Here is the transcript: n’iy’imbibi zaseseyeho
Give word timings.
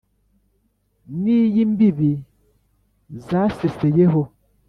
n’iy’imbibi 1.21 2.11
zaseseyeho 3.27 4.21